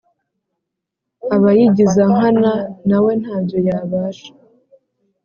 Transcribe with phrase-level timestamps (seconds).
[1.35, 2.51] Abayigizankana
[2.87, 4.29] nawe ntabyo yabasha